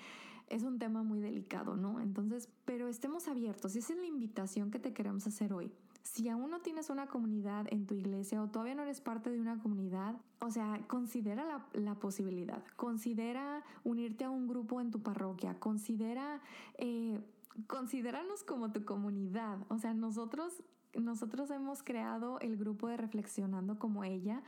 [0.48, 2.00] es un tema muy delicado, ¿no?
[2.00, 3.76] Entonces, pero estemos abiertos.
[3.76, 5.72] Esa es la invitación que te queremos hacer hoy.
[6.04, 9.40] Si aún no tienes una comunidad en tu iglesia o todavía no eres parte de
[9.40, 15.02] una comunidad, o sea, considera la, la posibilidad, considera unirte a un grupo en tu
[15.02, 16.42] parroquia, considera,
[16.78, 17.20] eh,
[17.68, 19.60] considéranos como tu comunidad.
[19.70, 20.62] O sea, nosotros
[20.96, 24.44] nosotros hemos creado el grupo de Reflexionando como ella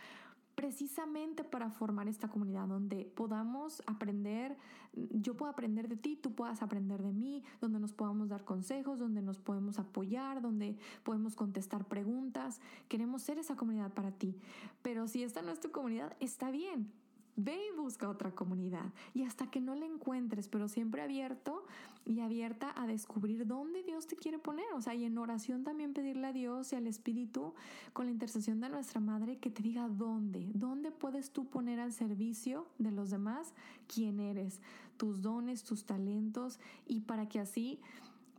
[0.55, 4.57] precisamente para formar esta comunidad donde podamos aprender,
[4.93, 8.97] yo puedo aprender de ti, tú puedas aprender de mí, donde nos podamos dar consejos,
[8.97, 12.61] donde nos podemos apoyar, donde podemos contestar preguntas.
[12.87, 14.35] Queremos ser esa comunidad para ti.
[14.81, 16.91] Pero si esta no es tu comunidad, está bien.
[17.37, 21.65] Ve y busca otra comunidad y hasta que no la encuentres, pero siempre abierto
[22.05, 24.65] y abierta a descubrir dónde Dios te quiere poner.
[24.73, 27.53] O sea, y en oración también pedirle a Dios y al Espíritu
[27.91, 31.91] con la intercesión de nuestra Madre que te diga dónde, dónde puedes tú poner al
[31.91, 33.53] servicio de los demás
[33.93, 34.61] quién eres,
[34.97, 37.79] tus dones, tus talentos y para que así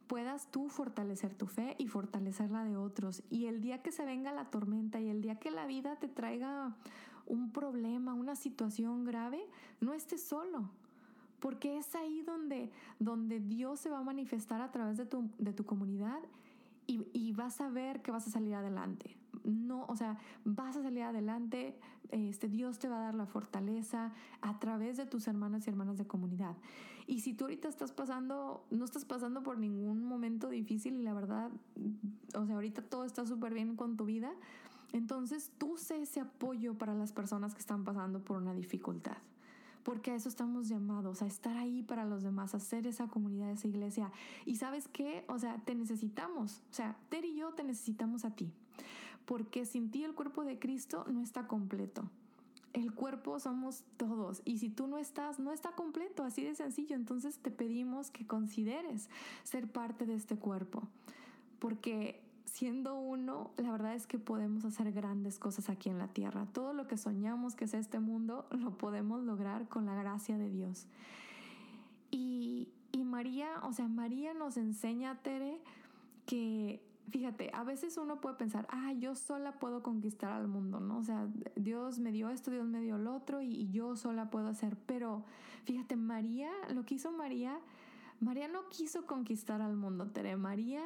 [0.06, 3.22] puedas tú fortalecer tu fe y fortalecer la de otros.
[3.30, 6.08] Y el día que se venga la tormenta y el día que la vida te
[6.08, 6.76] traiga
[7.26, 9.44] un problema, una situación grave,
[9.80, 10.70] no estés solo.
[11.40, 15.52] Porque es ahí donde, donde Dios se va a manifestar a través de tu, de
[15.52, 16.20] tu comunidad
[16.86, 19.16] y, y, vas a ver que vas a salir adelante.
[19.44, 21.78] No, o sea, vas a salir adelante,
[22.10, 25.98] este, Dios te va a dar la fortaleza a través de tus hermanos y hermanas
[25.98, 26.56] de comunidad.
[27.06, 31.14] Y si tú ahorita estás pasando, no estás pasando por ningún momento difícil y la
[31.14, 31.50] verdad,
[32.34, 34.32] o sea, ahorita todo está súper bien con tu vida,
[34.92, 39.16] entonces tú sé ese apoyo para las personas que están pasando por una dificultad.
[39.82, 43.52] Porque a eso estamos llamados, a estar ahí para los demás, a ser esa comunidad,
[43.52, 44.10] esa iglesia.
[44.44, 46.62] Y sabes qué, o sea, te necesitamos.
[46.72, 48.50] O sea, Ter y yo te necesitamos a ti.
[49.26, 52.10] Porque sin ti el cuerpo de Cristo no está completo.
[52.72, 56.96] El cuerpo somos todos y si tú no estás, no está completo, así de sencillo.
[56.96, 59.08] Entonces te pedimos que consideres
[59.44, 60.82] ser parte de este cuerpo.
[61.60, 62.25] Porque
[62.56, 66.46] siendo uno, la verdad es que podemos hacer grandes cosas aquí en la tierra.
[66.54, 70.48] Todo lo que soñamos que es este mundo lo podemos lograr con la gracia de
[70.48, 70.86] Dios.
[72.10, 75.60] Y, y María, o sea, María nos enseña, Tere,
[76.24, 80.96] que fíjate, a veces uno puede pensar, ah, yo sola puedo conquistar al mundo, ¿no?
[80.96, 84.48] O sea, Dios me dio esto, Dios me dio lo otro y, yo sola puedo
[84.48, 84.78] hacer.
[84.86, 85.24] Pero
[85.64, 87.58] fíjate, María, lo que hizo María,
[88.18, 90.38] María no quiso conquistar al mundo, Tere.
[90.38, 90.82] María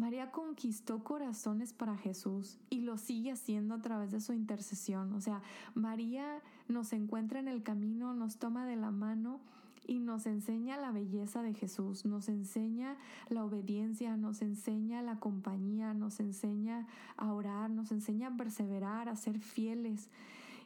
[0.00, 5.12] María conquistó corazones para Jesús y lo sigue haciendo a través de su intercesión.
[5.12, 5.42] O sea,
[5.74, 9.40] María nos encuentra en el camino, nos toma de la mano
[9.86, 12.96] y nos enseña la belleza de Jesús, nos enseña
[13.28, 16.86] la obediencia, nos enseña la compañía, nos enseña
[17.18, 20.08] a orar, nos enseña a perseverar, a ser fieles.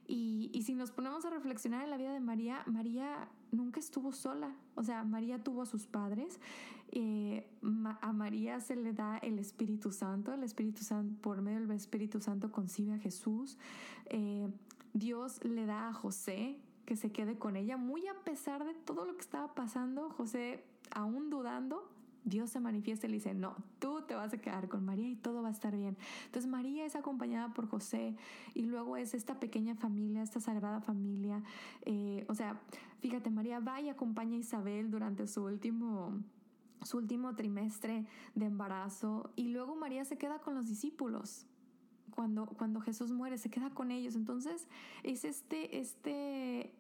[0.06, 4.54] Y, si nos ponemos a reflexionar en la vida de María, María nunca estuvo sola.
[4.74, 6.40] O sea, María tuvo a sus padres.
[6.92, 7.46] Eh,
[8.00, 10.32] a María se le da el Espíritu Santo.
[10.32, 13.58] El Espíritu Santo, por medio del Espíritu Santo, concibe a Jesús.
[14.06, 14.48] Eh,
[14.92, 19.06] Dios le da a José que se quede con ella, muy a pesar de todo
[19.06, 20.10] lo que estaba pasando.
[20.10, 21.88] José, aún dudando,
[22.24, 25.16] Dios se manifiesta y le dice, no, tú te vas a quedar con María y
[25.16, 25.96] todo va a estar bien.
[26.26, 28.16] Entonces María es acompañada por José
[28.54, 31.42] y luego es esta pequeña familia, esta sagrada familia.
[31.82, 32.60] Eh, o sea,
[33.00, 36.22] fíjate, María va y acompaña a Isabel durante su último
[36.82, 41.46] su último trimestre de embarazo y luego María se queda con los discípulos.
[42.10, 44.14] Cuando, cuando Jesús muere, se queda con ellos.
[44.14, 44.68] Entonces,
[45.02, 46.72] es este, este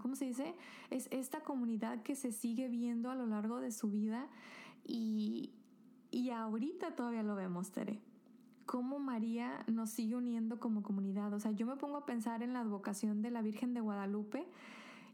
[0.00, 0.54] ¿cómo se dice?
[0.90, 4.28] Es esta comunidad que se sigue viendo a lo largo de su vida
[4.84, 5.52] y,
[6.10, 8.00] y ahorita todavía lo vemos, Tere.
[8.64, 11.32] Cómo María nos sigue uniendo como comunidad.
[11.32, 14.46] O sea, yo me pongo a pensar en la advocación de la Virgen de Guadalupe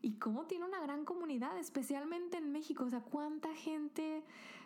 [0.00, 2.84] y cómo tiene una gran comunidad, especialmente en México.
[2.84, 4.24] O sea, cuánta gente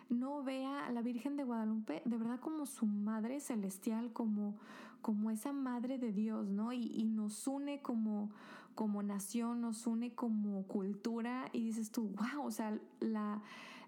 [0.09, 4.55] no ve a la Virgen de Guadalupe de verdad como su madre celestial, como,
[5.01, 6.71] como esa madre de Dios, ¿no?
[6.71, 8.31] Y, y nos une como,
[8.77, 13.41] como nación, nos une como cultura y dices tú, wow, o sea, la,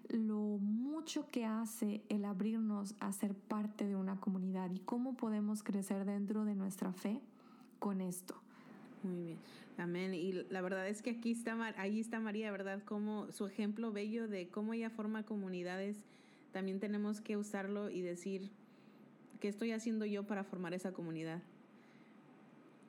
[0.08, 5.62] lo mucho que hace el abrirnos a ser parte de una comunidad y cómo podemos
[5.62, 7.20] crecer dentro de nuestra fe
[7.78, 8.34] con esto.
[9.04, 9.38] Muy bien.
[9.78, 10.12] Amén.
[10.12, 12.82] Y la verdad es que aquí está, ahí está María, ¿verdad?
[12.82, 16.04] Como su ejemplo bello de cómo ella forma comunidades.
[16.50, 18.50] También tenemos que usarlo y decir,
[19.38, 21.42] ¿qué estoy haciendo yo para formar esa comunidad?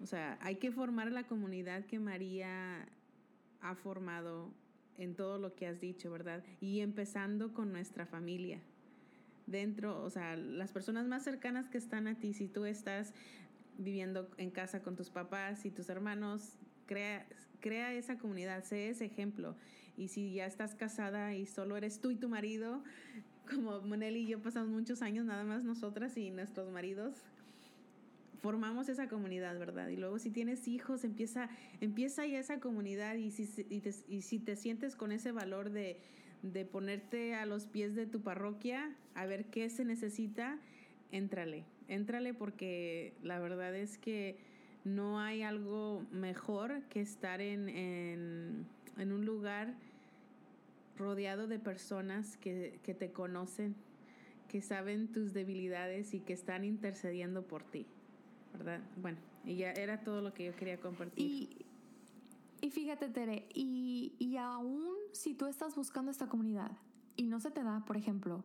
[0.02, 2.88] O sea, hay que formar la comunidad que María
[3.62, 4.52] ha formado
[4.98, 6.44] en todo lo que has dicho, ¿verdad?
[6.60, 8.60] Y empezando con nuestra familia.
[9.48, 13.14] Dentro, o sea, las personas más cercanas que están a ti, si tú estás
[13.78, 17.28] viviendo en casa con tus papás y tus hermanos, crea,
[17.60, 19.56] crea esa comunidad, sé ese ejemplo.
[19.98, 22.84] Y si ya estás casada y solo eres tú y tu marido,
[23.50, 27.16] como Monel y yo pasamos muchos años, nada más nosotras y nuestros maridos,
[28.42, 29.88] formamos esa comunidad, ¿verdad?
[29.90, 34.24] Y luego si tienes hijos, empieza, empieza ya esa comunidad y si, y, te, y
[34.24, 35.98] si te sientes con ese valor de,
[36.42, 40.58] de ponerte a los pies de tu parroquia, a ver qué se necesita,
[41.12, 44.38] éntrale, éntrale porque la verdad es que
[44.84, 48.66] no hay algo mejor que estar en, en,
[48.98, 49.76] en un lugar
[50.98, 53.76] rodeado de personas que, que te conocen,
[54.48, 57.86] que saben tus debilidades y que están intercediendo por ti,
[58.54, 58.82] ¿verdad?
[59.02, 61.26] Bueno, y ya era todo lo que yo quería compartir.
[61.26, 61.66] Y,
[62.62, 66.72] y fíjate, Tere, y, y aún si tú estás buscando esta comunidad
[67.16, 68.44] y no se te da, por ejemplo,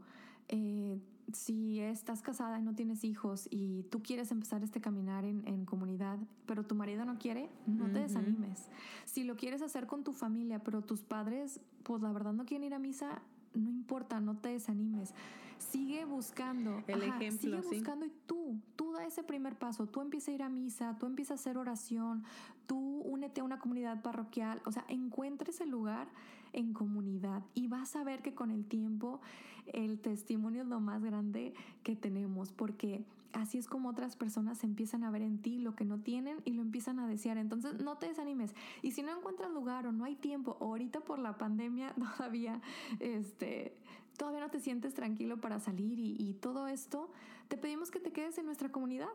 [0.48, 0.98] eh,
[1.32, 5.64] si estás casada y no tienes hijos y tú quieres empezar este caminar en, en
[5.64, 8.68] comunidad, pero tu marido no quiere, no te desanimes.
[9.04, 12.66] Si lo quieres hacer con tu familia, pero tus padres, pues la verdad no quieren
[12.66, 13.22] ir a misa,
[13.56, 15.14] no importa, no te desanimes.
[15.58, 16.82] Sigue buscando.
[16.86, 17.38] El ejemplo.
[17.38, 19.86] Sigue buscando y tú, tú da ese primer paso.
[19.86, 22.24] Tú empieza a ir a misa, tú empieza a hacer oración,
[22.66, 24.60] tú únete a una comunidad parroquial.
[24.66, 26.08] O sea, encuentra ese lugar
[26.56, 29.20] en comunidad y vas a ver que con el tiempo
[29.66, 33.04] el testimonio es lo más grande que tenemos porque
[33.36, 36.52] así es como otras personas empiezan a ver en ti lo que no tienen y
[36.52, 37.36] lo empiezan a desear.
[37.38, 38.54] Entonces no te desanimes.
[38.82, 42.60] Y si no encuentras lugar o no hay tiempo, o ahorita por la pandemia todavía,
[43.00, 43.76] este,
[44.16, 47.10] todavía no te sientes tranquilo para salir y, y todo esto,
[47.48, 49.08] te pedimos que te quedes en nuestra comunidad.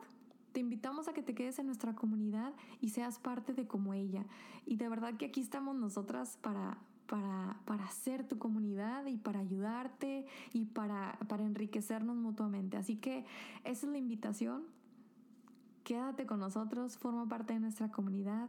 [0.52, 4.26] Te invitamos a que te quedes en nuestra comunidad y seas parte de como ella.
[4.66, 6.78] Y de verdad que aquí estamos nosotras para,
[7.12, 12.78] para, para ser tu comunidad y para ayudarte y para, para enriquecernos mutuamente.
[12.78, 13.26] Así que
[13.66, 14.64] esa es la invitación.
[15.84, 18.48] Quédate con nosotros, forma parte de nuestra comunidad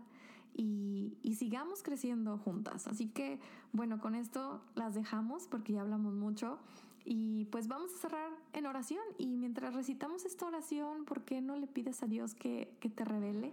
[0.55, 2.87] y, y, sigamos creciendo juntas.
[2.87, 3.41] Así que,
[3.73, 6.61] bueno, con esto las dejamos porque ya hablamos mucho.
[7.05, 9.03] Y pues vamos a cerrar en oración.
[9.19, 13.05] Y mientras recitamos esta oración, ¿por qué no le pides a Dios que, que te
[13.05, 13.53] revele?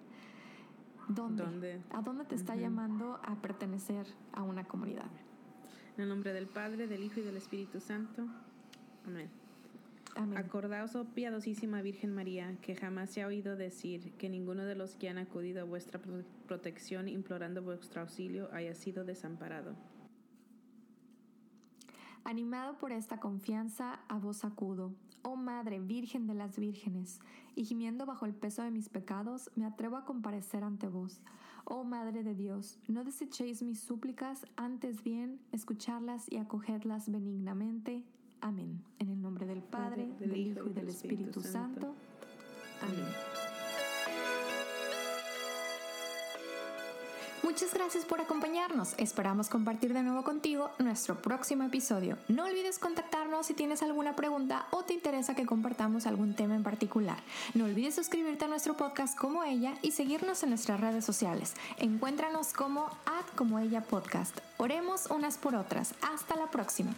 [1.09, 1.81] ¿Dónde?
[1.89, 5.09] ¿A dónde te está llamando a pertenecer a una comunidad?
[5.97, 8.27] En el nombre del Padre, del Hijo y del Espíritu Santo.
[9.07, 9.27] Amén.
[10.15, 10.37] Amén.
[10.37, 14.95] Acordaos, oh piadosísima Virgen María, que jamás se ha oído decir que ninguno de los
[14.95, 15.99] que han acudido a vuestra
[16.47, 19.75] protección implorando vuestro auxilio haya sido desamparado.
[22.23, 24.93] Animado por esta confianza, a vos acudo,
[25.23, 27.19] oh Madre Virgen de las Vírgenes,
[27.55, 31.21] y gimiendo bajo el peso de mis pecados, me atrevo a comparecer ante vos.
[31.65, 38.03] Oh Madre de Dios, no desechéis mis súplicas, antes bien escucharlas y acogerlas benignamente.
[38.41, 38.83] Amén.
[38.99, 41.81] En el nombre del Padre, Padre del, del, Hijo y del Espíritu, Espíritu Santo.
[41.81, 41.95] Santo.
[42.81, 43.58] Amén.
[47.49, 48.93] Muchas gracias por acompañarnos.
[48.99, 52.15] Esperamos compartir de nuevo contigo nuestro próximo episodio.
[52.27, 56.61] No olvides contactarnos si tienes alguna pregunta o te interesa que compartamos algún tema en
[56.61, 57.17] particular.
[57.55, 61.55] No olvides suscribirte a nuestro podcast como ella y seguirnos en nuestras redes sociales.
[61.79, 64.37] Encuéntranos como ad como ella podcast.
[64.57, 65.95] Oremos unas por otras.
[66.03, 66.93] Hasta la próxima.